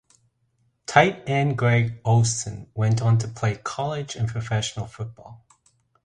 Tight 0.87 1.29
end 1.29 1.59
Greg 1.59 2.01
Olsen 2.05 2.71
went 2.73 3.03
on 3.03 3.19
to 3.19 3.27
play 3.27 3.57
college 3.57 4.15
and 4.15 4.27
professional 4.27 4.87
football. 4.87 5.45